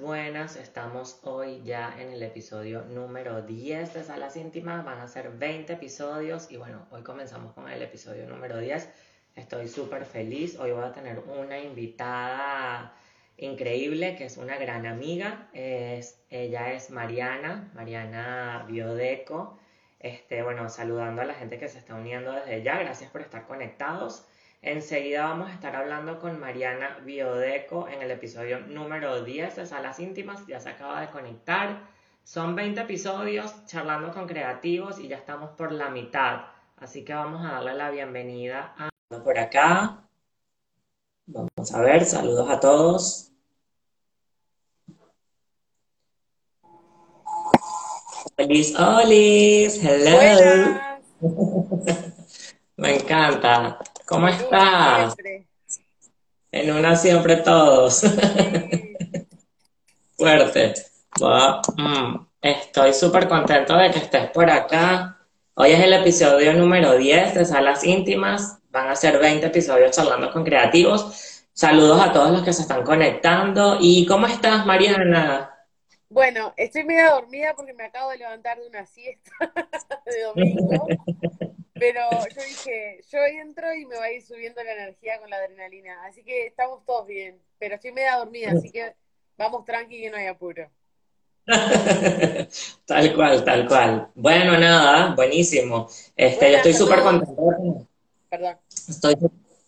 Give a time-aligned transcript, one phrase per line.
[0.00, 0.56] Buenas.
[0.56, 4.84] Estamos hoy ya en el episodio número 10 de Salas Íntimas.
[4.84, 8.90] Van a ser 20 episodios y bueno, hoy comenzamos con el episodio número 10.
[9.36, 10.58] Estoy súper feliz.
[10.58, 12.92] Hoy voy a tener una invitada
[13.38, 15.48] increíble que es una gran amiga.
[15.54, 19.58] Es, ella es Mariana, Mariana Biodeco.
[19.98, 22.78] Este, bueno, saludando a la gente que se está uniendo desde ya.
[22.78, 24.26] Gracias por estar conectados.
[24.66, 30.00] Enseguida vamos a estar hablando con Mariana Biodeco en el episodio número 10 de Salas
[30.00, 30.44] Íntimas.
[30.48, 31.82] Ya se acaba de conectar.
[32.24, 36.46] Son 20 episodios charlando con creativos y ya estamos por la mitad.
[36.78, 38.90] Así que vamos a darle la bienvenida a
[39.22, 40.02] por acá.
[41.26, 43.30] Vamos a ver, saludos a todos.
[48.36, 50.80] Olis, olis, hello.
[52.78, 53.78] Me encanta.
[54.06, 55.16] ¿Cómo estás?
[56.52, 58.02] En una siempre todos.
[60.16, 60.74] Fuerte.
[61.76, 65.18] Mm, estoy súper contento de que estés por acá.
[65.54, 68.60] Hoy es el episodio número 10 de Salas Íntimas.
[68.70, 71.44] Van a ser 20 episodios charlando con creativos.
[71.52, 73.78] Saludos a todos los que se están conectando.
[73.80, 75.52] ¿Y cómo estás, Mariana?
[76.08, 79.32] Bueno, estoy medio dormida porque me acabo de levantar de una siesta
[80.06, 80.86] de domingo.
[81.78, 85.36] Pero yo dije, yo entro y me va a ir subiendo la energía con la
[85.36, 86.04] adrenalina.
[86.06, 87.40] Así que estamos todos bien.
[87.58, 88.94] Pero estoy media dormida, así que
[89.36, 90.70] vamos tranqui que no hay apuro.
[92.86, 94.08] tal cual, tal cual.
[94.14, 95.88] Bueno, nada, buenísimo.
[96.16, 97.86] Este, yo estoy súper contento.
[98.28, 98.58] Perdón.
[98.68, 99.16] Estoy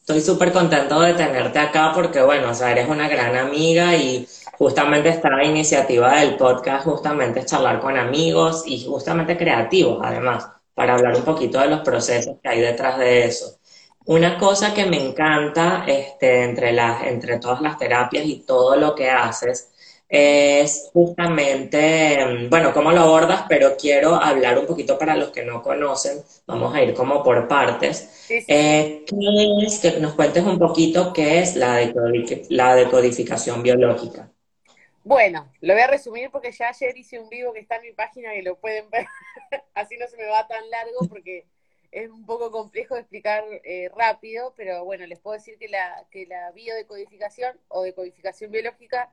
[0.00, 4.26] estoy súper contento de tenerte acá porque, bueno, o sea, eres una gran amiga y
[4.56, 10.48] justamente esta iniciativa del podcast justamente es charlar con amigos y justamente creativos, además
[10.78, 13.58] para hablar un poquito de los procesos que hay detrás de eso.
[14.06, 18.94] Una cosa que me encanta este, entre, las, entre todas las terapias y todo lo
[18.94, 19.70] que haces
[20.08, 25.62] es justamente, bueno, cómo lo abordas, pero quiero hablar un poquito para los que no
[25.62, 28.08] conocen, vamos a ir como por partes.
[28.46, 29.80] Eh, ¿Qué es?
[29.80, 31.80] Que nos cuentes un poquito qué es la,
[32.50, 34.30] la decodificación biológica.
[35.08, 37.92] Bueno, lo voy a resumir porque ya ayer hice un vivo que está en mi
[37.92, 39.06] página y lo pueden ver,
[39.74, 41.46] así no se me va tan largo porque
[41.90, 46.04] es un poco complejo de explicar eh, rápido, pero bueno, les puedo decir que la,
[46.10, 49.10] que la biodecodificación o decodificación biológica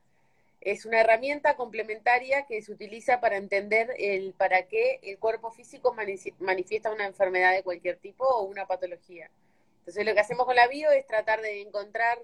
[0.59, 5.95] es una herramienta complementaria que se utiliza para entender el para qué el cuerpo físico
[6.39, 9.31] manifiesta una enfermedad de cualquier tipo o una patología.
[9.79, 12.19] Entonces lo que hacemos con la bio es tratar de encontrar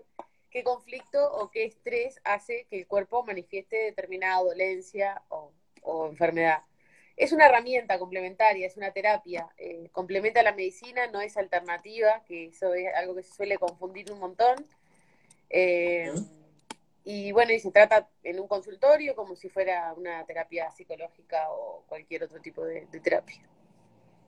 [0.52, 5.52] qué conflicto o qué estrés hace que el cuerpo manifieste determinada dolencia o,
[6.08, 6.60] enfermedad.
[7.18, 12.46] Es una herramienta complementaria, es una terapia, eh, complementa la medicina, no es alternativa, que
[12.48, 14.68] eso es algo que se suele confundir un montón.
[15.50, 16.12] Eh,
[17.04, 21.84] y bueno, y se trata en un consultorio como si fuera una terapia psicológica o
[21.88, 23.42] cualquier otro tipo de, terapia.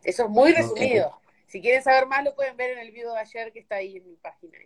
[0.04, 1.20] Eso es muy resumido.
[1.46, 3.98] Si quieren saber más, lo pueden ver en el video de ayer que está ahí
[3.98, 4.58] en mi página.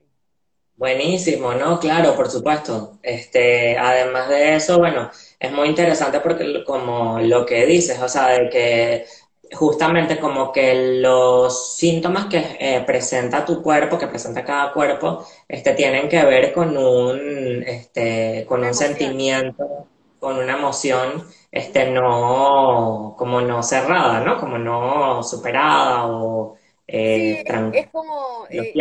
[0.78, 1.80] Buenísimo, ¿no?
[1.80, 3.00] Claro, por supuesto.
[3.02, 8.28] Este, además de eso, bueno, es muy interesante porque como lo que dices, o sea,
[8.28, 9.06] de que
[9.54, 15.74] justamente como que los síntomas que eh, presenta tu cuerpo, que presenta cada cuerpo, este,
[15.74, 19.88] tienen que ver con un, este, con un sentimiento,
[20.20, 24.40] con una emoción, este, no, como no cerrada, ¿no?
[24.40, 26.56] Como no superada o
[26.88, 28.74] eh, sí, es como eh,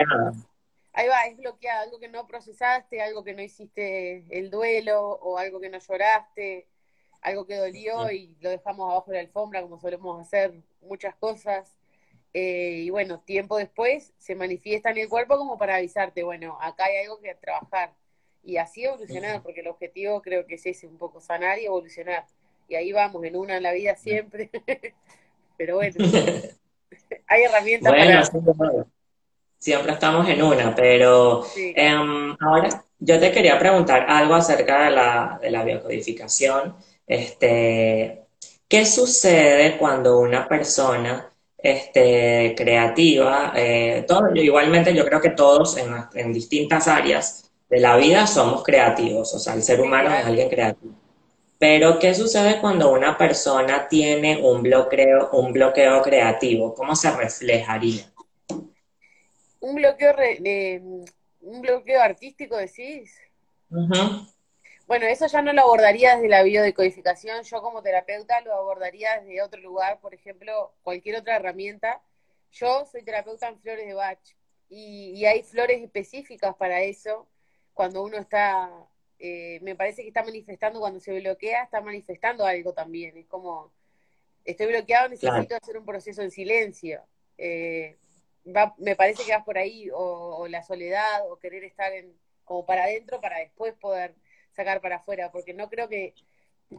[0.96, 5.36] ahí va, es bloqueado, algo que no procesaste, algo que no hiciste el duelo o
[5.38, 6.66] algo que no lloraste,
[7.20, 11.76] algo que dolió y lo dejamos abajo de la alfombra como solemos hacer muchas cosas.
[12.32, 16.86] Eh, y bueno, tiempo después se manifiesta en el cuerpo como para avisarte, bueno, acá
[16.86, 17.94] hay algo que trabajar.
[18.42, 22.24] Y así evolucionar, porque el objetivo creo que es ese, un poco sanar y evolucionar.
[22.68, 24.50] Y ahí vamos, en una en la vida siempre.
[25.58, 25.96] Pero bueno,
[27.26, 28.86] hay herramientas para
[29.58, 35.38] siempre estamos en una, pero em, ahora yo te quería preguntar algo acerca de la,
[35.40, 36.76] de la biocodificación.
[37.06, 38.26] Este,
[38.68, 45.94] ¿Qué sucede cuando una persona este, creativa, eh, todo, igualmente yo creo que todos en,
[46.14, 50.48] en, distintas áreas de la vida somos creativos, o sea, el ser humano es alguien
[50.48, 50.94] creativo.
[51.58, 56.74] Pero, ¿qué sucede cuando una persona tiene un bloqueo, un bloqueo creativo?
[56.74, 58.04] ¿Cómo se reflejaría?
[59.66, 60.14] Un bloqueo
[61.40, 63.18] un bloqueo artístico decís.
[64.86, 67.42] Bueno eso ya no lo abordaría desde la biodecodificación.
[67.42, 69.98] Yo como terapeuta lo abordaría desde otro lugar.
[70.00, 72.00] Por ejemplo cualquier otra herramienta.
[72.52, 74.20] Yo soy terapeuta en flores de Bach
[74.68, 77.26] y, hay flores específicas para eso.
[77.74, 78.70] Cuando uno está
[79.18, 83.16] eh, me parece que está manifestando cuando se bloquea, está manifestando algo también.
[83.16, 83.72] Es como,
[84.44, 87.02] estoy bloqueado, necesito hacer un proceso en silencio.
[87.36, 87.96] Eh,
[88.78, 92.84] me parece que vas por ahí, o, la soledad, o querer estar en, como para
[92.84, 94.14] adentro para después poder
[94.52, 96.14] sacar para afuera, porque no creo que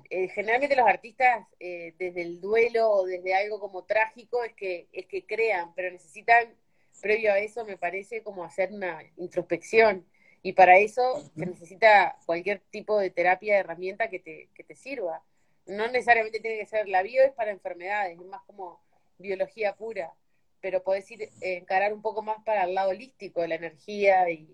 [0.10, 5.06] eh, generalmente los artistas desde el duelo o desde algo como trágico es que es
[5.06, 6.56] que crean, pero necesitan
[6.98, 10.06] previo a eso me parece como hacer una introspección.
[10.44, 14.75] Y para eso se necesita cualquier tipo de terapia, de herramienta que te, que te
[14.75, 15.24] sirva.
[15.66, 18.81] No necesariamente tiene que ser la bio, es para enfermedades, es más como
[19.18, 20.14] biología pura,
[20.62, 24.30] pero podés ir eh, encarar un poco más para el lado holístico de la energía
[24.30, 24.48] y,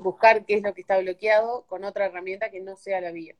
[0.00, 3.34] buscar qué es lo que está bloqueado con otra herramienta que no sea la bio.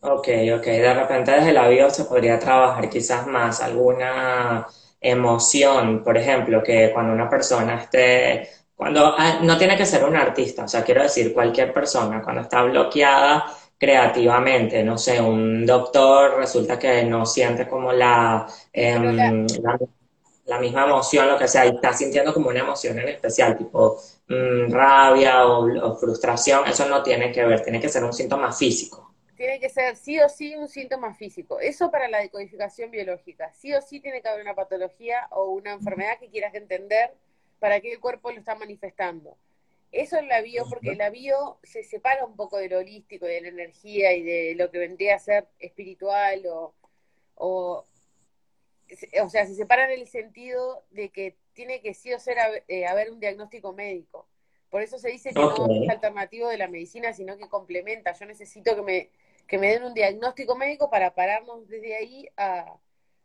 [0.00, 0.64] Ok, ok.
[0.64, 4.68] De repente desde la bio se podría trabajar quizás más alguna
[5.00, 8.48] emoción, por ejemplo, que cuando una persona esté
[8.78, 12.42] cuando ah, no tiene que ser un artista, o sea, quiero decir, cualquier persona, cuando
[12.42, 13.44] está bloqueada
[13.78, 19.46] creativamente, no sé, un doctor resulta que no siente como la, em,
[20.44, 24.00] la, misma emoción, lo que sea, y está sintiendo como una emoción en especial, tipo
[24.26, 29.14] mm, rabia o, frustración, eso no tiene que ver, tiene que ser un síntoma físico.
[29.36, 31.60] Tiene que ser sí o sí un síntoma físico.
[31.60, 33.52] Eso para la decodificación biológica.
[33.52, 37.14] Sí o sí tiene que haber una patología o una enfermedad que quieras entender
[37.60, 39.36] para qué el cuerpo lo está manifestando.
[39.90, 43.40] Eso es la bio, porque la bio se separa un poco de lo holístico, de
[43.40, 46.74] la energía y de lo que vendría a ser espiritual o,
[47.34, 47.86] o,
[49.22, 52.36] o sea, se separa en el sentido de que tiene que sí o ser
[52.68, 54.28] eh, haber un diagnóstico médico.
[54.70, 58.12] Por eso se dice que no es alternativo de la medicina, sino que complementa.
[58.12, 59.10] Yo necesito que me,
[59.46, 62.76] que me den un diagnóstico médico para pararnos desde ahí a,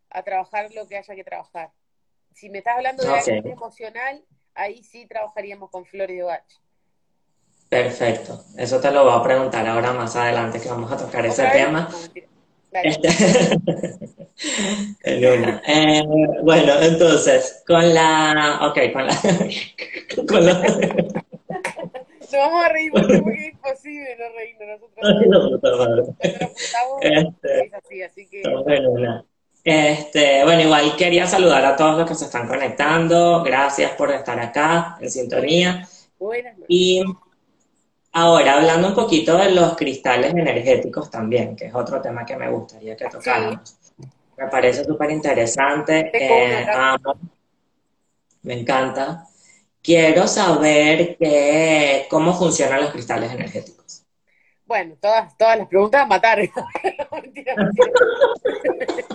[0.10, 1.72] a trabajar lo que haya que trabajar
[2.34, 4.24] si me estás hablando de algo emocional,
[4.56, 6.44] ahí sí trabajaríamos con Florido Gach.
[7.70, 11.46] Perfecto, eso te lo voy a preguntar ahora más adelante que vamos a tocar ese
[11.48, 11.90] tema.
[12.84, 13.08] Este,
[15.04, 15.62] en una.
[15.68, 16.04] Eh,
[16.44, 18.60] bueno, entonces, con la.
[18.64, 19.16] Ok, con la.
[20.28, 20.54] con la...
[22.20, 26.10] Nos vamos a reír porque es imposible no reírnos nosotros.
[26.74, 28.42] No, este, es así, así que.
[29.64, 33.42] Este, bueno, igual quería saludar a todos los que se están conectando.
[33.44, 35.88] Gracias por estar acá en sintonía.
[36.68, 37.02] Y
[38.12, 42.50] ahora, hablando un poquito de los cristales energéticos también, que es otro tema que me
[42.50, 43.78] gustaría que tocáramos.
[44.38, 46.12] Me parece súper interesante.
[46.14, 46.66] Eh,
[48.42, 49.26] me encanta.
[49.82, 54.06] Quiero saber que, cómo funcionan los cristales energéticos.
[54.66, 56.40] Bueno, todas, todas las preguntas a matar.
[57.12, 57.92] mentira, mentira.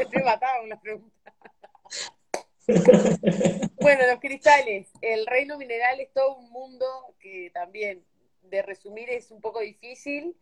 [3.81, 4.91] bueno, los cristales.
[5.01, 6.87] El reino mineral es todo un mundo
[7.19, 8.05] que también,
[8.43, 10.37] de resumir, es un poco difícil.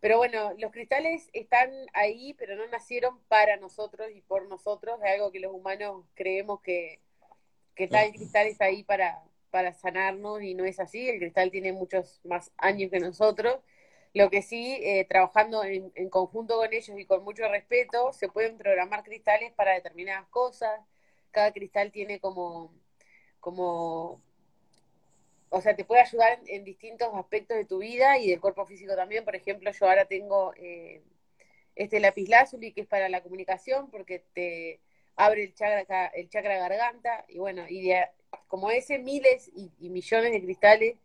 [0.00, 4.98] Pero bueno, los cristales están ahí, pero no nacieron para nosotros y por nosotros.
[5.02, 7.00] Es algo que los humanos creemos que,
[7.74, 11.08] que tal cristal está ahí para, para sanarnos y no es así.
[11.08, 13.60] El cristal tiene muchos más años que nosotros
[14.16, 18.56] lo que sí, eh, trabajando en, conjunto con ellos y con mucho respeto, se pueden
[18.56, 20.80] programar cristales para determinadas cosas.
[21.30, 22.72] Cada cristal tiene como,
[23.40, 24.22] como
[25.50, 28.96] o sea, te puede ayudar en, distintos aspectos de tu vida y del cuerpo físico
[28.96, 29.22] también.
[29.22, 31.02] Por ejemplo, yo ahora tengo eh,
[31.74, 34.80] este lápiz lazuli que es para la comunicación porque te
[35.16, 37.92] abre el chakra, el chakra garganta y bueno, y
[38.48, 40.96] como ese miles y, y millones de cristales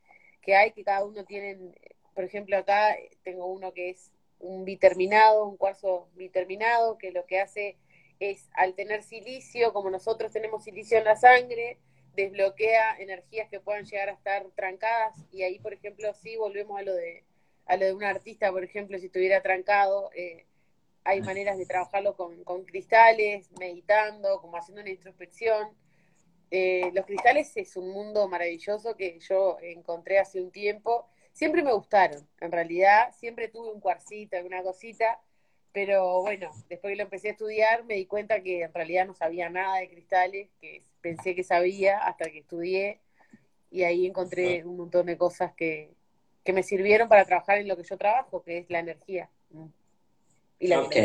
[0.41, 1.75] que hay que cada uno tienen
[2.13, 7.39] por ejemplo, acá tengo uno que es un biterminado, un cuarzo biterminado, que lo que
[7.39, 7.77] hace
[8.19, 11.77] es, al tener silicio, como nosotros tenemos silicio en la sangre,
[12.15, 16.83] desbloquea energías que puedan llegar a estar trancadas y ahí, por ejemplo, sí volvemos a
[16.83, 17.23] lo de
[17.65, 20.45] a lo de un artista, por ejemplo, si estuviera trancado, eh,
[21.03, 25.69] hay maneras de trabajarlo con, con, cristales, meditando, como haciendo una introspección.
[26.49, 31.73] Eh, los cristales es un mundo maravilloso que yo encontré hace un tiempo siempre me
[31.73, 35.19] gustaron, en realidad, siempre tuve un cuarcito, alguna cosita,
[35.73, 39.13] pero bueno, después que lo empecé a estudiar me di cuenta que en realidad no
[39.13, 42.99] sabía nada de cristales, que pensé que sabía hasta que estudié
[43.69, 45.93] y ahí encontré un montón de cosas que,
[46.43, 49.29] que me sirvieron para trabajar en lo que yo trabajo, que es la energía.
[50.59, 50.95] Y la ok.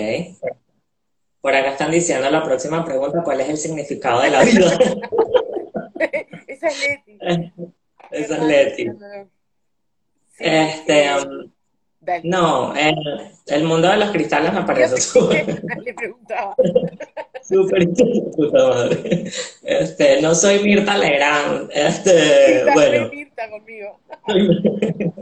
[1.40, 4.66] Por acá están diciendo la próxima pregunta, ¿cuál es el significado de la vida?
[6.48, 7.18] Esa es Leti.
[8.10, 8.90] Esa es Leti.
[10.38, 11.50] Este, um,
[12.22, 12.74] no,
[13.46, 15.44] el, mundo de los cristales me parece súper.
[17.42, 17.88] Súper
[18.34, 19.30] puta madre.
[19.62, 21.70] Este, no soy Mirta Legrand.
[21.72, 23.08] Este, bueno.
[23.08, 24.00] Mirta conmigo.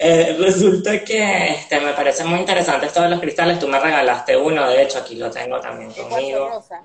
[0.00, 3.58] Eh, resulta que este, me parece muy interesante esto de los cristales.
[3.58, 6.48] Tú me regalaste uno, de hecho, aquí lo tengo también conmigo.
[6.48, 6.82] Rosa.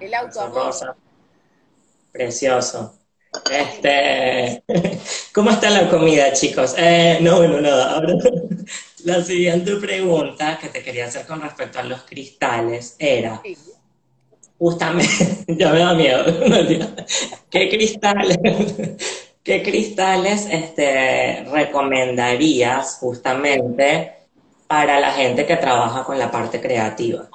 [0.00, 0.48] El auto.
[0.48, 0.96] Rosa.
[2.12, 2.98] Precioso.
[3.50, 4.62] Este,
[5.32, 6.74] ¿cómo está la comida, chicos?
[6.78, 7.94] Eh, no, bueno, nada.
[7.94, 8.14] Ahora,
[9.04, 13.42] la siguiente pregunta que te quería hacer con respecto a los cristales era,
[14.58, 16.24] justamente, ya me da miedo,
[17.50, 18.38] ¿qué cristales,
[19.42, 24.12] qué cristales este, recomendarías justamente
[24.66, 27.28] para la gente que trabaja con la parte creativa?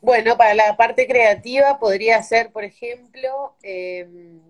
[0.00, 4.40] Bueno, para la parte creativa podría ser, por ejemplo, em,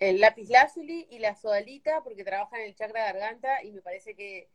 [0.00, 4.16] el lápiz lazuli y la sodalita, porque trabajan en el chakra garganta y me parece
[4.16, 4.48] que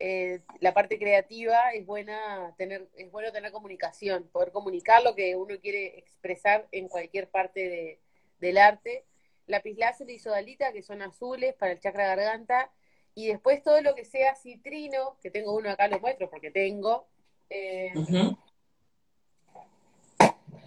[0.00, 5.36] eh, la parte creativa es buena tener, es bueno tener comunicación, poder comunicar lo que
[5.36, 8.00] uno quiere expresar en cualquier parte de,
[8.40, 9.04] del arte.
[9.46, 12.70] Lápiz lazuli y sodalita, que son azules para el chakra garganta,
[13.14, 17.08] y después todo lo que sea citrino, que tengo uno acá, lo muestro porque tengo.
[17.50, 17.92] Eh,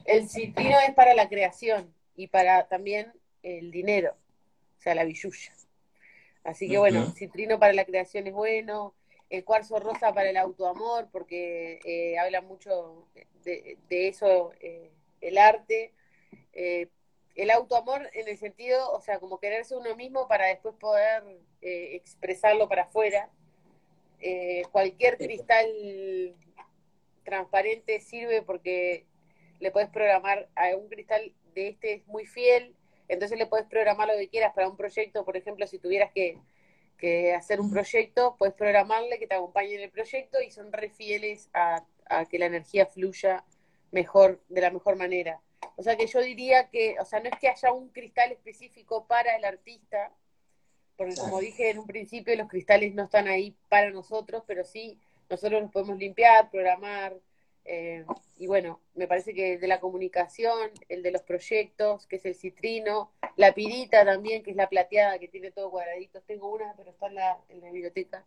[0.06, 4.16] el citrino es para la creación y para también el dinero,
[4.78, 5.54] o sea, la billulla.
[6.44, 8.96] Así que bueno, citrino para la creación es bueno,
[9.32, 13.08] el cuarzo rosa para el autoamor, porque eh, habla mucho
[13.44, 15.94] de, eso eh, el arte.
[16.54, 16.90] Eh,
[17.36, 21.24] el autoamor en el sentido, o sea, como quererse uno mismo para después poder
[21.62, 23.30] expresarlo para afuera.
[24.72, 26.36] cualquier cristal
[27.24, 29.06] transparente sirve porque
[29.60, 32.76] le puedes programar a un cristal de este es muy fiel,
[33.12, 36.40] entonces le puedes programar lo que quieras para un proyecto, por ejemplo, si tuvieras que,
[37.36, 41.50] hacer un proyecto, puedes programarle que te acompañe en el proyecto y son re fieles
[41.52, 41.84] a,
[42.30, 43.44] que la energía fluya
[43.92, 45.42] mejor, de la mejor manera.
[45.78, 49.08] O sea que yo diría que, o sea, no es que haya un cristal específico
[49.08, 50.14] para el artista,
[50.96, 55.00] porque como dije en un principio, los cristales no están ahí para nosotros, pero sí
[55.28, 57.18] nosotros los podemos limpiar, programar,
[57.66, 58.06] eh,
[58.38, 62.26] y bueno, me parece que el de la comunicación, el de los proyectos, que es
[62.26, 66.24] el citrino, la pirita también, que es la plateada, que tiene todo cuadraditos.
[66.26, 68.26] Tengo una, pero está en la, en la biblioteca.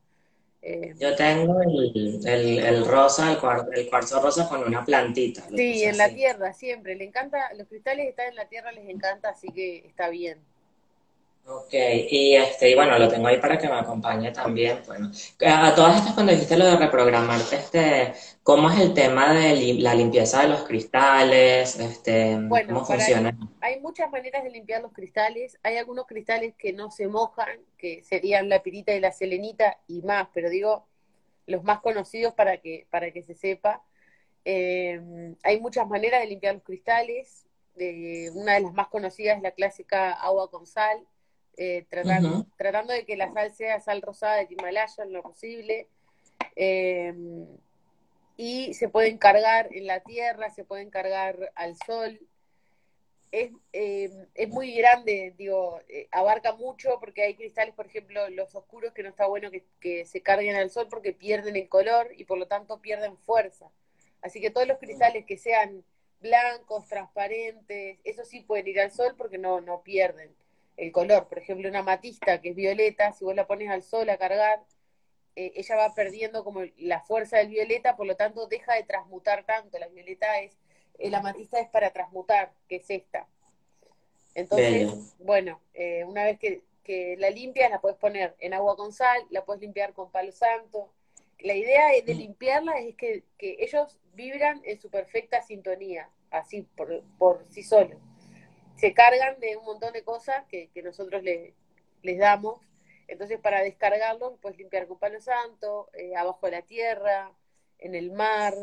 [0.62, 5.42] Eh, Yo tengo el, el, rosa, el, cuarzo rosa con una plantita.
[5.54, 6.94] Sí, en la tierra, siempre.
[6.94, 10.38] Le encanta, los cristales están en la tierra, les encanta, así que está bien.
[11.46, 14.80] Ok, y este, y bueno, lo tengo ahí para que me acompañe también.
[14.86, 15.10] Bueno,
[15.46, 19.94] a todas estas cuando dijiste lo de reprogramarte, este, ¿cómo es el tema de la
[19.94, 21.78] limpieza de los cristales?
[21.78, 23.36] Este, ¿cómo funciona?
[23.60, 25.58] hay muchas maneras de limpiar los cristales.
[25.62, 30.00] Hay algunos cristales que no se mojan, que serían la pirita y la selenita y
[30.00, 30.86] más, pero digo
[31.46, 33.82] los más conocidos para que, para que se sepa.
[34.46, 37.46] Eh, hay muchas maneras de limpiar los cristales.
[37.76, 41.06] Eh, una de las más conocidas es la clásica agua con sal
[41.56, 45.88] eh, tratando, tratando de que la sal sea sal rosada de Himalaya en lo posible.
[46.56, 47.46] Em,
[48.36, 52.20] y se pueden cargar en la tierra, se pueden cargar al sol.
[53.30, 58.54] Es, em, es muy grande, digo, eh, abarca mucho porque hay cristales, por ejemplo, los
[58.54, 62.12] oscuros que no está bueno que, que se carguen al sol porque pierden el color
[62.16, 63.70] y por lo tanto pierden fuerza.
[64.22, 65.84] Así que todos los cristales que sean
[66.20, 70.34] blancos, transparentes, eso sí pueden ir al sol porque no, no pierden
[70.76, 71.28] el color.
[71.28, 74.62] Por ejemplo, una matista que es violeta, si vos la pones al sol a cargar,
[75.36, 79.44] eh, ella va perdiendo como la fuerza del violeta, por lo tanto deja de transmutar
[79.44, 79.78] tanto.
[79.78, 80.56] La violeta es,
[80.98, 83.26] la amatista es para transmutar, que es esta.
[84.34, 86.62] Entonces, bueno, eh, una vez que,
[87.18, 90.92] la limpias, la puedes poner en agua con sal, la puedes limpiar con palo santo.
[91.38, 97.46] La idea de limpiarla es que, ellos vibran en su perfecta sintonía, así por, por
[97.48, 97.98] sí solos
[98.76, 102.60] se cargan de un montón de cosas que, nosotros les damos.
[103.08, 107.32] Entonces, para descargarlos, puedes limpiar con palo santo, eh, abajo de la tierra,
[107.78, 108.54] en el mar,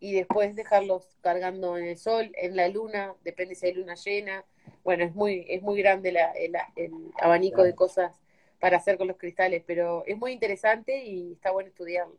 [0.00, 4.44] y después dejarlos cargando en el sol, en la luna, depende si hay luna llena.
[4.82, 6.56] Bueno, es muy, es muy grande el,
[7.20, 8.18] abanico de cosas
[8.58, 12.16] para hacer con los cristales, pero es muy interesante y está bueno estudiarlo.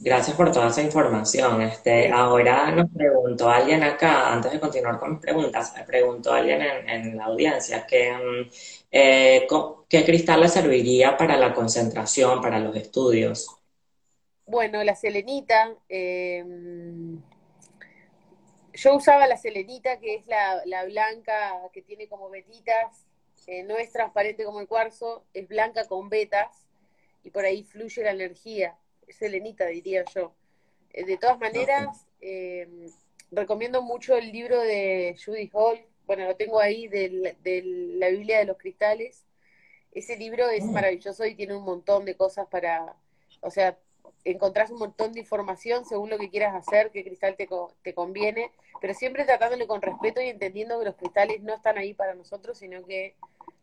[0.00, 1.60] Gracias por toda esa información.
[1.60, 6.62] Este, ahora nos preguntó alguien acá, antes de continuar con mis preguntas, me preguntó alguien
[6.62, 8.50] en, la audiencia que, mm,
[8.92, 9.46] eh,
[9.88, 13.48] qué cristal le serviría para la concentración, para los estudios.
[14.46, 15.74] Bueno, la selenita.
[15.88, 17.20] Em,
[18.74, 23.04] yo usaba la selenita, que es la, blanca que tiene como vetitas.
[23.48, 26.68] Eh, no es transparente como el cuarzo, es blanca con vetas
[27.24, 28.76] y por ahí fluye la energía
[29.10, 30.34] selenita, diría yo.
[30.92, 32.90] Eh, de todas maneras, em,
[33.30, 37.10] recomiendo mucho el libro de Judy Hall, bueno, lo tengo ahí, de,
[37.98, 39.26] la Biblia de los Cristales.
[39.92, 40.72] Ese libro es mm.
[40.72, 42.96] maravilloso y tiene un montón de cosas para,
[43.42, 43.78] o sea,
[44.24, 47.48] encontrás un montón de información según lo que quieras hacer, qué cristal te,
[47.82, 48.50] te conviene,
[48.80, 52.58] pero siempre tratándole con respeto y entendiendo que los cristales no están ahí para nosotros,
[52.58, 53.14] sino que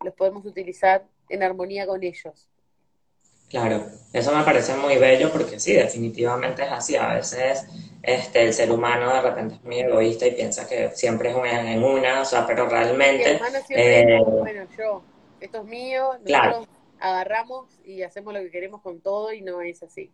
[0.03, 2.47] los podemos utilizar en armonía con ellos.
[3.49, 6.95] Claro, eso me parece muy bello porque sí, definitivamente es así.
[6.95, 7.65] A veces
[8.01, 11.83] este, el ser humano de repente es muy egoísta y piensa que siempre es en
[11.83, 13.39] una, o sea, pero realmente...
[13.69, 15.03] Eh, bueno, yo,
[15.39, 16.67] esto es mío, nosotros
[16.99, 20.11] agarramos y hacemos lo que queremos con todo y no es así.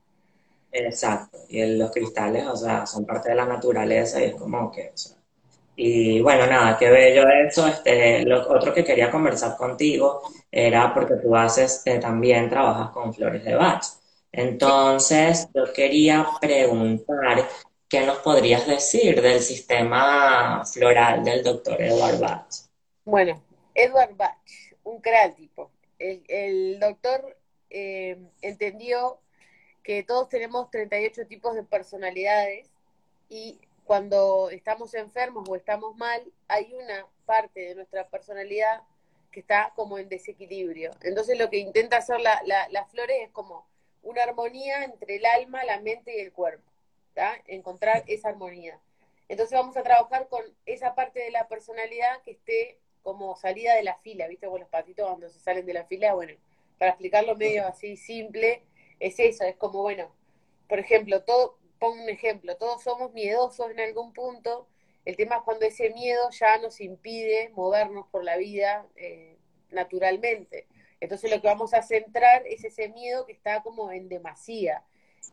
[0.71, 4.91] Exacto, y los cristales, o sea, son parte de la naturaleza y es como que,
[4.93, 5.17] o sea,
[5.83, 7.65] y bueno, nada, qué bello eso.
[7.65, 10.21] Este, lo otro que quería conversar contigo
[10.51, 13.83] era porque tú haces, eh, también trabajas con flores de Bach.
[14.31, 17.47] Entonces, yo quería preguntar,
[17.89, 22.45] ¿qué nos podrías decir del sistema floral del doctor Edward Bach?
[23.03, 23.41] Bueno,
[23.73, 24.37] Edward Bach,
[24.83, 25.71] un creativo.
[25.97, 27.35] El, doctor
[27.71, 29.17] eh, entendió
[29.81, 32.69] que todos tenemos 38 tipos de personalidades
[33.29, 33.59] y
[33.91, 38.83] cuando estamos enfermos o estamos mal, hay una parte de nuestra personalidad
[39.33, 40.91] que está como en desequilibrio.
[41.01, 43.67] Entonces lo que intenta hacer la, las flores es como
[44.01, 46.63] una armonía entre el alma, la mente y el cuerpo,
[47.47, 48.79] encontrar esa armonía.
[49.27, 53.83] Entonces vamos a trabajar con esa parte de la personalidad que esté como salida de
[53.83, 54.47] la fila, ¿viste?
[54.47, 56.31] Con los patitos cuando se salen de la fila, bueno,
[56.79, 58.63] para explicarlo medio así simple,
[59.01, 60.15] es eso, es como, bueno,
[60.69, 64.67] por ejemplo, todo, pongo un ejemplo, todos somos miedosos en algún punto,
[65.03, 69.35] el tema es cuando ese miedo ya nos impide movernos por la vida eh,
[69.71, 70.67] naturalmente.
[70.99, 74.83] Entonces lo que vamos a centrar es ese miedo que está como en demasía.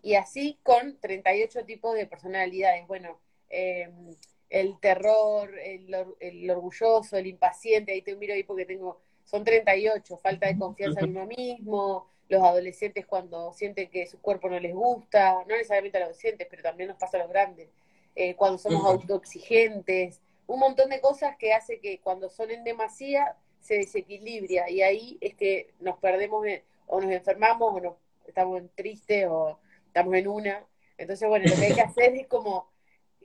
[0.02, 2.87] Y así con 38 tipos de personalidades.
[2.87, 4.17] Bueno, em,
[4.49, 10.17] el terror, el, el, orgulloso, el impaciente, ahí te miro ahí porque tengo, son 38,
[10.17, 14.75] falta de confianza en uno mismo, los adolescentes cuando sienten que su cuerpo no les
[14.75, 17.68] gusta, no necesariamente a los adolescentes, pero también nos pasa a los grandes,
[18.14, 23.37] eh, cuando somos autoexigentes, un montón de cosas que hace que cuando son en demasía
[23.61, 26.46] se desequilibra y ahí es que nos perdemos
[26.87, 27.94] o nos enfermamos o nos,
[28.26, 30.66] estamos tristes o estamos en una.
[30.96, 32.70] Entonces, bueno, lo que hay que hacer es como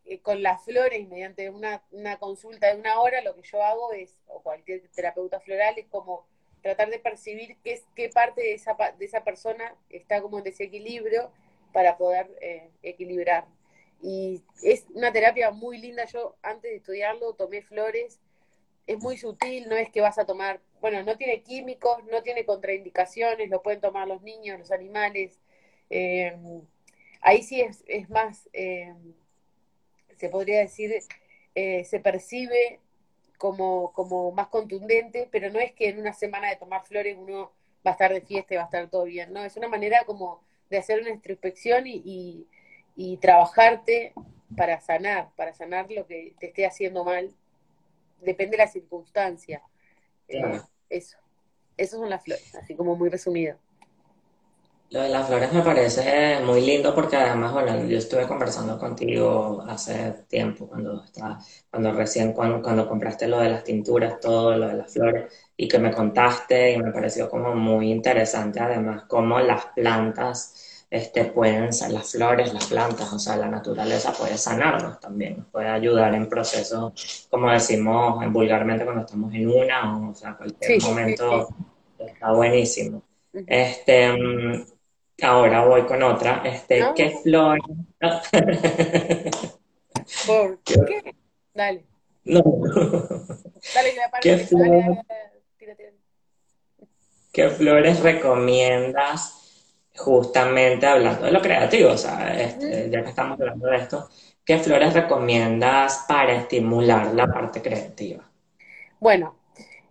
[0.05, 3.93] eh, con las flores, mediante una, una consulta de una hora, lo que yo hago
[3.93, 6.27] es, o cualquier terapeuta floral, es como
[6.63, 11.29] tratar de percibir qué, qué parte de esa, de esa persona está como en desequilibrio
[11.73, 13.45] para poder eh, equilibrar.
[14.01, 16.05] Y es una terapia muy linda.
[16.05, 18.19] Yo antes de estudiarlo tomé flores.
[18.87, 22.45] Es muy sutil, no es que vas a tomar, bueno, no tiene químicos, no tiene
[22.45, 25.39] contraindicaciones, lo pueden tomar los niños, los animales.
[25.89, 26.35] Eh,
[27.21, 28.93] ahí sí es, es más, eh,
[30.17, 30.91] se podría decir,
[31.55, 32.81] se percibe
[33.37, 37.51] como, como más contundente, pero no es que en una semana de tomar flores uno
[37.85, 40.03] va a estar de fiesta y va a estar todo bien, no, es una manera
[40.05, 42.47] como de hacer una introspección y,
[42.95, 44.13] y, trabajarte
[44.55, 47.33] para sanar, para sanar lo que te esté haciendo mal,
[48.21, 49.61] depende de la circunstancia.
[50.27, 51.17] Eh, eso,
[51.77, 53.57] esas son las flores, así como muy resumido.
[54.93, 59.65] Lo de las flores me parece muy lindo porque además, bueno, yo estuve conversando contigo
[59.67, 61.39] hace tiempo, cuando estaba,
[61.71, 65.67] cuando recién, cuando, cuando compraste lo de las tinturas, todo lo de las flores, y
[65.67, 71.73] que me contaste y me pareció como muy interesante además cómo las plantas este, pueden
[71.73, 76.13] ser, las flores, las plantas, o sea, la naturaleza puede sanarnos también, nos puede ayudar
[76.13, 81.47] en procesos, como decimos vulgarmente cuando estamos en una, o, sea, cualquier momento
[81.97, 83.01] está buenísimo.
[83.47, 84.72] Este, mm,
[85.23, 86.41] Ahora voy con otra.
[86.43, 87.59] Este, ¿qué flor?
[90.27, 91.15] ¿Por qué?
[91.53, 91.85] Dale.
[92.25, 92.43] No.
[93.73, 94.47] Dale, ¿Qué,
[97.31, 99.39] ¿Qué flores recomiendas
[99.95, 101.91] justamente hablando de lo creativo?
[101.91, 104.09] O sea, este, ya que estamos hablando de esto,
[104.45, 108.29] ¿qué flores recomiendas para estimular la parte creativa?
[108.99, 109.35] Bueno,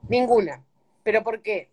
[0.08, 0.62] ninguna.
[1.02, 1.71] ¿Pero por qué?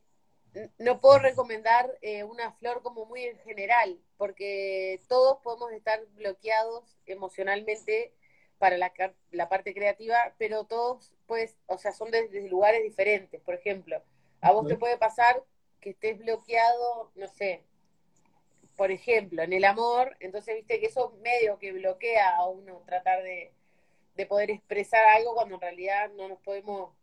[0.77, 6.97] No puedo recomendar eh, una flor como muy en general, porque todos podemos estar bloqueados
[7.05, 8.13] emocionalmente
[8.57, 8.91] para la,
[9.31, 13.41] la parte creativa, pero todos, pues, o sea, son desde, lugares diferentes.
[13.41, 14.01] Por ejemplo,
[14.41, 15.43] a vos te puede pasar
[15.79, 17.63] que estés bloqueado, no sé,
[18.75, 23.23] por ejemplo, en el amor, entonces viste que eso medio que bloquea a uno tratar
[23.23, 23.51] de,
[24.15, 26.93] de poder expresar algo cuando en realidad no nos podemos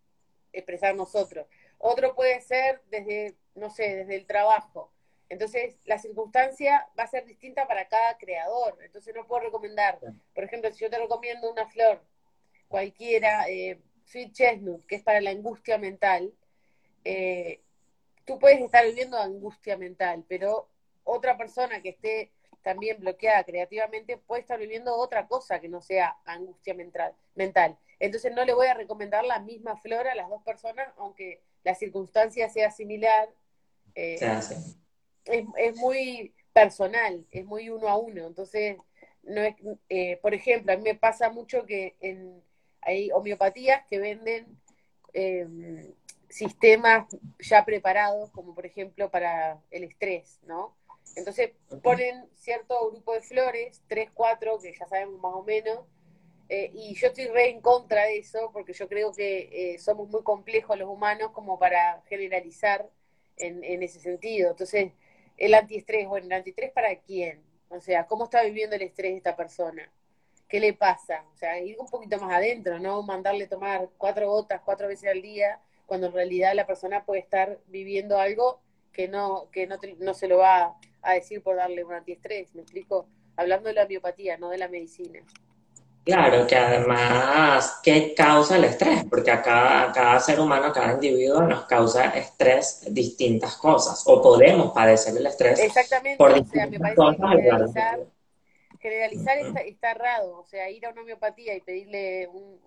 [0.52, 1.46] expresar nosotros.
[1.78, 4.92] Otro puede ser desde, no sé, desde el trabajo.
[5.28, 8.78] Entonces, la circunstancia va a ser distinta para cada creador.
[8.82, 9.98] Entonces, no puedo recomendar.
[10.34, 12.02] Por ejemplo, si yo te recomiendo una flor
[12.68, 16.32] cualquiera, eh, Sweet Chestnut, que es para la angustia mental,
[17.04, 17.60] eh,
[18.24, 20.68] tú puedes estar viviendo angustia mental, pero
[21.04, 26.16] otra persona que esté también bloqueada creativamente puede estar viviendo otra cosa que no sea
[26.24, 27.14] angustia mental.
[27.36, 27.78] mental.
[28.00, 31.74] Entonces no le voy a recomendar la misma flor a las dos personas, aunque la
[31.74, 33.28] circunstancia sea similar.
[33.96, 34.18] Eh,
[35.24, 38.24] es, muy personal, es muy uno a uno.
[38.24, 38.76] Entonces,
[39.24, 39.56] no es,
[39.88, 42.40] eh, por ejemplo, a mí me pasa mucho que en,
[42.82, 44.46] hay homeopatías que venden
[45.12, 45.92] em,
[46.28, 47.08] sistemas
[47.40, 50.76] ya preparados, como por ejemplo para el estrés, ¿no?
[51.16, 51.50] Entonces
[51.82, 55.80] ponen cierto grupo de flores, tres, cuatro, que ya sabemos más o menos,
[56.48, 60.08] eh, y yo estoy re en contra de eso, porque yo creo que eh, somos
[60.08, 62.88] muy complejos los humanos como para generalizar
[63.36, 64.50] en, ese sentido.
[64.50, 64.92] Entonces,
[65.36, 67.42] el antiestrés, bueno, ¿el antiestrés para quién?
[67.68, 69.90] O sea, ¿cómo está viviendo el estrés esta persona?
[70.48, 71.24] ¿Qué le pasa?
[71.34, 73.02] O sea, ir un poquito más adentro, ¿no?
[73.02, 77.58] Mandarle tomar cuatro gotas cuatro veces al día, cuando en realidad la persona puede estar
[77.66, 78.60] viviendo algo
[78.92, 82.62] que no, que no, no se lo va a decir por darle un antiestrés, ¿me
[82.62, 83.08] explico?
[83.36, 85.24] Hablando de la biopatía, no de la medicina.
[86.06, 89.04] Claro, que además, ¿qué causa el estrés?
[89.10, 94.72] Porque a cada, ser humano, a cada individuo nos causa estrés distintas cosas, o podemos
[94.72, 95.58] padecer el estrés.
[95.58, 98.06] Exactamente, o sea, me parece que generalizar,
[98.78, 102.60] generalizar está, está, errado, o sea, ir a una homeopatía y pedirle un,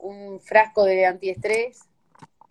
[0.00, 1.78] un, frasco de antiestrés,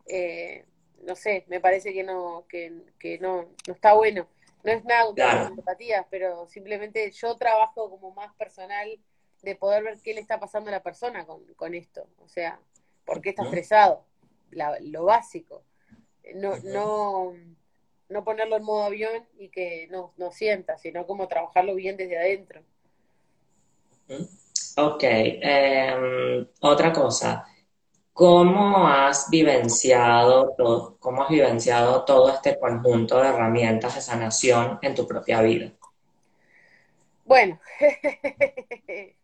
[0.06, 0.64] eh,
[1.02, 4.26] no sé, me parece que no, que, que no, no está bueno.
[4.64, 8.98] No es nada contra las homeopatías, pero simplemente yo trabajo como más personal
[9.44, 12.08] de poder ver qué le está pasando a la persona con, esto.
[12.20, 12.60] O sea,
[13.06, 14.06] por qué está estresado,
[14.52, 15.64] lo básico.
[16.36, 17.34] No, no,
[18.08, 22.18] no ponerlo en modo avión y que no, no sienta, sino como trabajarlo bien desde
[22.18, 22.62] adentro.
[24.78, 27.46] Ok, em, otra cosa.
[28.14, 34.96] ¿Cómo has vivenciado todo, cómo has vivenciado todo este conjunto de herramientas de sanación en
[34.96, 35.72] tu propia vida?
[37.26, 37.60] Bueno,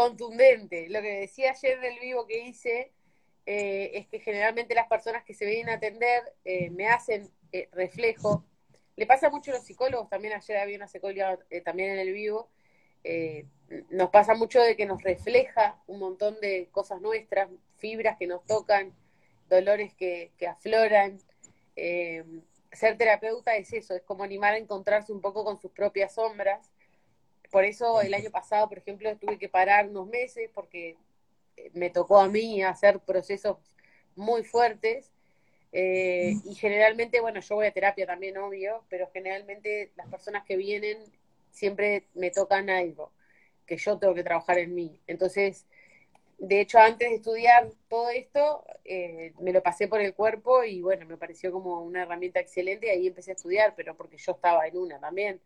[0.00, 0.88] contundente.
[0.88, 2.90] Lo que decía ayer en el vivo que hice
[3.44, 7.68] eh, es que generalmente las personas que se vienen a atender eh, me hacen eh,
[7.72, 8.44] reflejo.
[8.96, 12.50] Le pasa mucho a los psicólogos, también ayer había una psicóloga también en el vivo.
[13.90, 18.44] nos pasa mucho de que nos refleja un montón de cosas nuestras, fibras que nos
[18.46, 18.94] tocan,
[19.48, 21.18] dolores que, que afloran.
[21.74, 26.70] ser terapeuta es eso, es como animar a encontrarse un poco con sus propias sombras
[27.50, 30.96] por eso el año pasado, por ejemplo, tuve que parar unos meses porque
[31.56, 33.58] eh, me tocó a mí hacer procesos
[34.16, 35.10] muy fuertes.
[35.72, 40.56] Eh, y generalmente, bueno, yo voy a terapia también, obvio, pero generalmente las personas que
[40.56, 40.98] vienen
[41.50, 43.12] siempre me tocan algo
[43.66, 44.98] que yo tengo que trabajar en mí.
[45.06, 45.66] Entonces,
[46.38, 50.80] de hecho, antes de estudiar todo esto, eh, me lo pasé por el cuerpo y
[50.80, 54.32] bueno, me pareció como una herramienta excelente y ahí empecé a estudiar, pero porque yo
[54.32, 55.40] estaba en una también.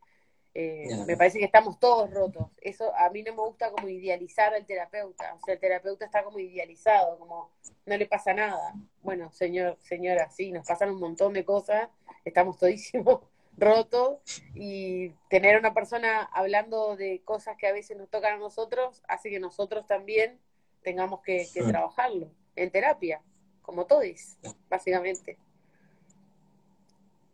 [0.57, 2.47] Eh, me parece que estamos todos rotos.
[2.61, 5.35] Eso a mí no me gusta como idealizar al terapeuta.
[5.35, 7.51] O sea, el terapeuta está como idealizado, como
[7.87, 8.73] no le pasa nada.
[9.03, 11.89] Bueno, señor, señora, sí, nos pasan un montón de cosas,
[12.25, 13.21] estamos todísimos
[13.59, 14.19] rotos
[14.55, 19.03] y tener a una persona hablando de cosas que a veces nos tocan a nosotros
[19.09, 20.39] hace que nosotros también
[20.83, 23.23] tengamos que, trabajarlo en terapia,
[23.63, 24.39] como todos,
[24.69, 25.37] básicamente.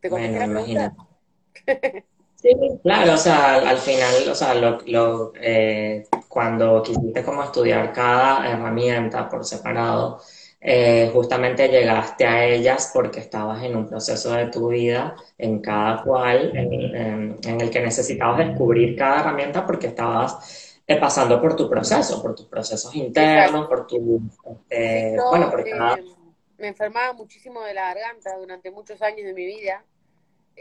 [0.00, 0.96] ¿Te bueno,
[2.40, 2.48] Sí,
[2.83, 9.29] claro, o sea, al final, o sea, lo, eh, cuando quisiste como estudiar cada herramienta
[9.29, 10.22] por separado,
[10.59, 16.03] eh, justamente llegaste a ellas porque estabas en un proceso de tu vida en cada
[16.03, 22.22] cual, en, el que necesitabas descubrir cada herramienta porque estabas eh, pasando por tu proceso,
[22.22, 23.98] por tus procesos internos, por tu,
[25.29, 25.74] bueno, porque
[26.57, 29.85] me enfermaba muchísimo de la garganta durante muchos años de mi vida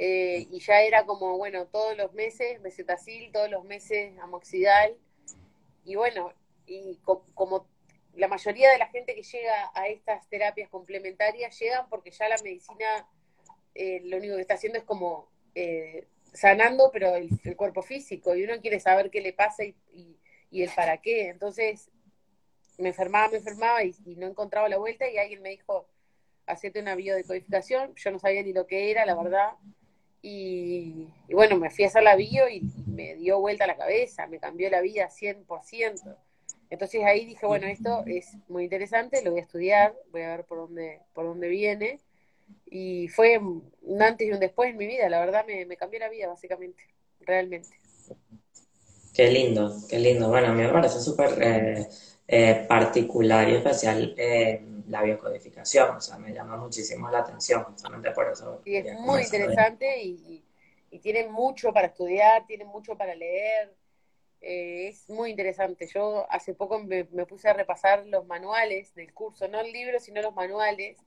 [0.02, 4.96] eh, y ya era como, bueno, todos los meses bezetacil, todos los meses amoxidal,
[5.84, 6.32] y bueno,
[6.66, 6.98] y
[7.34, 7.68] como
[8.14, 12.38] la mayoría de la gente que llega a estas terapias complementarias llegan porque ya la
[12.42, 13.10] medicina
[13.76, 18.46] eh, lo único que está haciendo es como eh, sanando, pero el, cuerpo físico, y
[18.46, 19.76] uno quiere saber qué le pasa y,
[20.50, 21.28] y, el para qué.
[21.28, 21.90] Entonces,
[22.78, 25.90] me enfermaba, me enfermaba y, no encontraba la vuelta y alguien me dijo,
[26.46, 29.56] hacete una biodecodificación, yo no sabía ni lo que era, la verdad,
[30.22, 34.40] y, bueno, me fui a hacer la bio y, me dio vuelta la cabeza, me
[34.40, 36.18] cambió la vida 100%.
[36.70, 40.46] Entonces ahí dije, bueno, esto es muy interesante, lo voy a estudiar, voy a ver
[40.46, 42.00] por dónde, por dónde viene.
[42.70, 46.00] Y fue un antes y un después en mi vida, la verdad me, me cambió
[46.00, 46.84] la vida, básicamente,
[47.22, 47.70] realmente.
[49.14, 50.30] Qué lindo, qué lindo.
[50.30, 51.88] Bueno, a mí me parece súper eh,
[52.28, 58.12] eh, particular y especial eh, la biocodificación, o sea, me llama muchísimo la atención, justamente
[58.12, 60.44] por eso Y es muy interesante y,
[60.92, 63.74] y tiene mucho para estudiar, tiene mucho para leer,
[64.42, 65.88] eh, es muy interesante.
[65.88, 70.00] Yo hace poco me, me puse a repasar los manuales del curso, no el libro,
[70.00, 71.00] sino los manuales,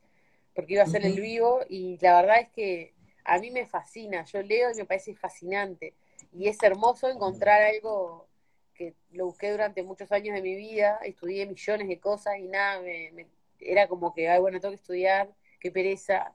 [0.55, 4.25] porque iba a hacer el vivo y la verdad es que a mí me fascina,
[4.25, 5.95] yo leo y me parece fascinante
[6.33, 8.29] y es hermoso encontrar algo
[8.75, 12.81] que lo busqué durante muchos años de mi vida, estudié millones de cosas y nada,
[12.83, 13.29] me, me-
[13.64, 16.35] era como que, ay, bueno, tengo que estudiar, qué pereza,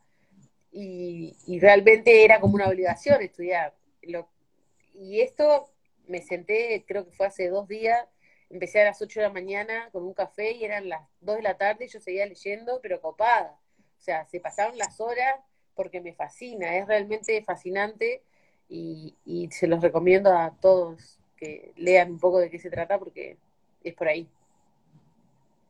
[0.72, 3.74] y, realmente era como una obligación estudiar.
[4.04, 4.30] Lo-
[4.94, 5.70] y esto
[6.08, 8.08] me senté, creo que fue hace dos días,
[8.50, 11.42] empecé a las 8 de la mañana con un café y eran las 2 de
[11.44, 13.60] la tarde y yo seguía leyendo, pero copada.
[13.98, 15.36] O sea, se pasaron las horas
[15.76, 18.24] porque me fascina, es realmente fascinante
[18.70, 22.98] y, y se los recomiendo a todos que lean un poco de qué se trata
[23.00, 23.38] porque
[23.84, 24.30] es por ahí.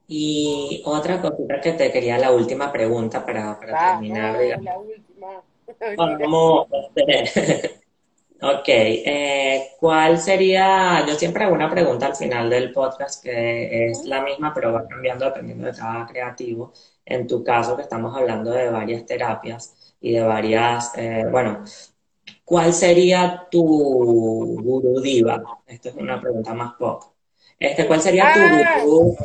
[0.08, 4.66] Y otra cosita que te quería, la última pregunta para, para terminar, Vamos, digamos.
[4.66, 5.44] la última.
[5.98, 6.68] Vamos,
[8.42, 11.06] ok, eh, ¿cuál sería?
[11.08, 14.88] Yo siempre hago una pregunta al final del podcast que es la misma, pero va
[14.88, 16.72] cambiando dependiendo de cada creativo.
[17.06, 21.64] En tu caso, que estamos hablando de varias terapias y de varias, eh, bueno,
[22.46, 23.64] ¿cuál sería tu
[24.64, 25.44] gurú diva?
[25.66, 27.04] Esta es una pregunta más pop.
[27.60, 29.16] Este, ¿cuál sería tu Ah, gurú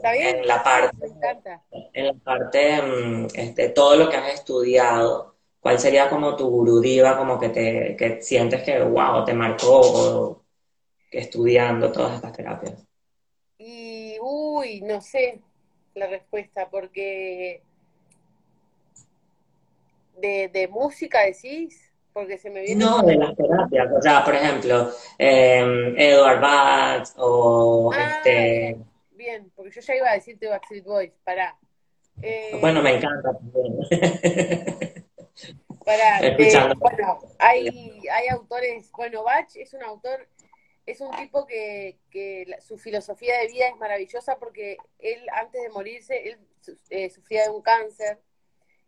[0.00, 0.36] ¿está bien?
[0.38, 1.62] en la parte Me encanta.
[1.92, 6.80] en la parte, mm, este, todo lo que has estudiado, ¿cuál sería como tu gurú
[6.80, 10.44] diva, como que te, que sientes que, wow, te marcó o
[11.10, 12.86] que estudiando todas estas terapias?
[13.58, 15.40] Y, uy, no sé
[15.94, 17.62] la respuesta, porque
[20.16, 24.34] de, de música decís, porque se me viene No, de las terapias, o sea, por
[24.34, 28.76] ejemplo, eh, Edward Batts o Ah, este,
[29.20, 31.56] bien, porque yo ya iba a decirte Backstreet Boys, pará.
[32.60, 33.30] bueno, me Eh, encanta
[35.84, 36.74] pará, Escuchando.
[36.76, 40.28] bueno, hay, hay autores, bueno, Bach es un autor,
[40.86, 45.62] es un tipo que, que la- su filosofía de vida es maravillosa porque él antes
[45.62, 46.38] de morirse, él
[46.90, 48.18] eh, sufría de un cáncer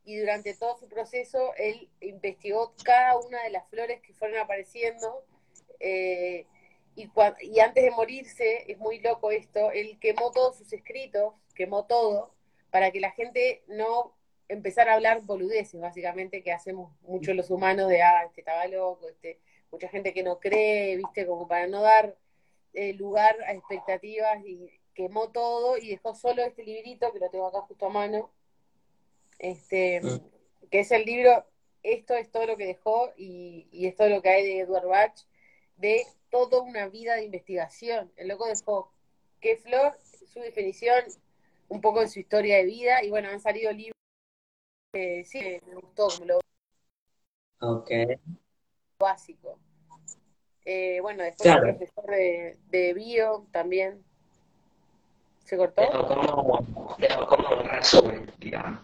[0.05, 5.25] y durante todo su proceso él investigó cada una de las flores que fueron apareciendo
[5.81, 6.47] eh,
[6.95, 7.11] y,
[7.43, 12.35] y antes de morirse, es muy loco esto, él quemó todos sus escritos, quemó todo,
[12.71, 14.15] para que la gente no
[14.49, 19.09] empezara a hablar boludeces, básicamente, que hacemos muchos los humanos de, ah, este estaba loco,
[19.09, 22.17] este, mucha gente que no cree, viste, como para no dar
[22.75, 27.47] eh, lugar a expectativas y quemó todo y dejó solo este librito, que lo tengo
[27.47, 28.31] acá justo a mano,
[29.39, 30.01] este,
[30.71, 31.45] que es el libro
[31.83, 34.87] Esto es todo lo que dejó y, y es todo lo que hay de Edward
[34.87, 35.15] Bach,
[35.77, 38.11] de toda una vida de investigación.
[38.17, 38.91] El loco dejó
[39.41, 39.93] qué flor,
[40.33, 41.05] su definición,
[41.69, 43.93] un poco de su historia de vida y bueno, han salido libros
[44.93, 46.41] que sí, me gustó como lo
[47.61, 47.91] Ok,
[48.99, 49.59] básico.
[50.65, 54.03] Eh, bueno, después claro, profesor de, de bio también
[55.45, 55.83] se cortó.
[56.09, 56.67] como,
[57.29, 58.81] como un resumen, digamos.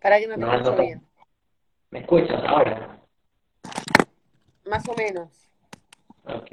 [0.00, 1.02] Para que no te No bien.
[1.90, 3.00] ¿me escuchas ahora?
[4.66, 5.47] Más o menos.
[6.28, 6.50] Ok,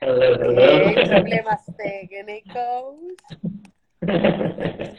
[0.00, 0.92] hello, hello.
[1.08, 2.96] problemas técnicos.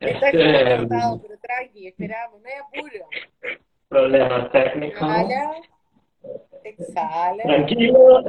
[0.00, 3.06] Está Este, cortado, pero tranqui, esperamos, no hay apuro.
[3.88, 5.02] problemas técnicos.
[5.02, 5.52] Inhala,
[6.64, 8.24] exhala, Tranquilo.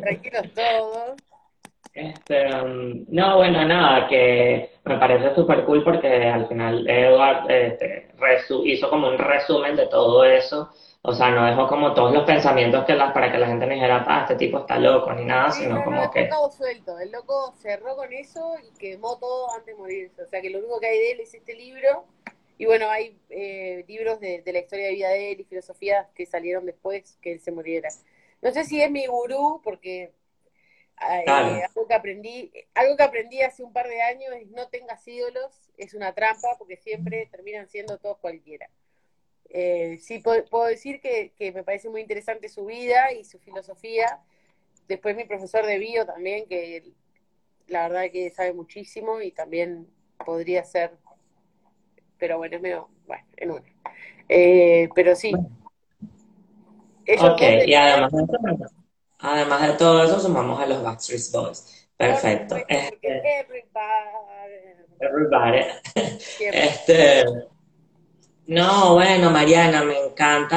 [0.00, 1.16] tranquilos todos.
[1.92, 8.08] Este, um, no, bueno, nada, que me parece súper cool porque al final Edward este,
[8.16, 10.70] resu- hizo como un resumen de todo eso.
[11.06, 13.74] O sea, no dejó como todos los pensamientos que las, para que la gente no
[13.74, 16.50] dijera, ah, este tipo está loco ni nada, Sí, sino no, no, como que, todo
[16.50, 16.98] suelto.
[16.98, 20.22] El loco cerró con eso y quemó todo antes de morirse.
[20.22, 22.06] O sea que lo único que hay de él es este libro.
[22.56, 26.06] Y bueno, hay eh, libros de, de la historia de vida de él y filosofías
[26.14, 27.90] que salieron después que él se muriera.
[28.40, 30.12] No sé si es mi gurú, porque
[31.00, 35.06] eh, algo que aprendí, algo que aprendí hace un par de años es no tengas
[35.06, 38.70] ídolos, es una trampa porque siempre terminan siendo todos cualquiera.
[39.50, 43.38] Eh, sí puedo, puedo decir que, que me parece muy interesante su vida y su
[43.38, 44.20] filosofía.
[44.88, 46.92] Después mi profesor de bio también, que
[47.68, 49.88] la verdad que sabe muchísimo y también
[50.24, 50.92] podría ser,
[52.18, 53.74] pero bueno, es medio, bueno, en una.
[54.28, 55.32] Eh, pero sí,
[57.06, 58.66] ellos ok, y además de
[59.18, 61.88] además de todo eso, sumamos a los Backstreet Boys.
[61.96, 62.56] Perfecto.
[62.56, 63.74] porque Este, everybody,
[65.00, 65.58] everybody.
[66.40, 67.24] Este,
[68.46, 70.52] no, bueno, Mariana, me encanta